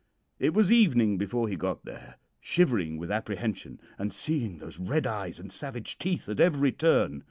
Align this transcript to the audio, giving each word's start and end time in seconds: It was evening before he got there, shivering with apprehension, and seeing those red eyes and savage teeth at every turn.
It 0.39 0.55
was 0.55 0.71
evening 0.71 1.19
before 1.19 1.47
he 1.47 1.55
got 1.55 1.85
there, 1.85 2.15
shivering 2.39 2.97
with 2.97 3.11
apprehension, 3.11 3.79
and 3.99 4.11
seeing 4.11 4.57
those 4.57 4.79
red 4.79 5.05
eyes 5.05 5.37
and 5.37 5.51
savage 5.51 5.99
teeth 5.99 6.27
at 6.27 6.39
every 6.39 6.71
turn. 6.71 7.19